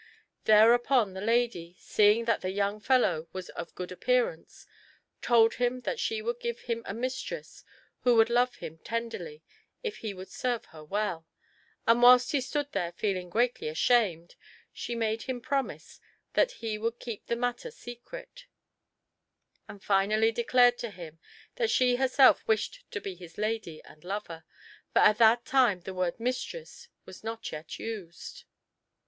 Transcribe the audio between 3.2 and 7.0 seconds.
was of good appearance, told him that she would give him a